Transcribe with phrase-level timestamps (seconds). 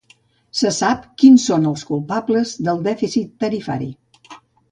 [0.61, 3.93] Se sap quins són els culpables del dèficit tarifari.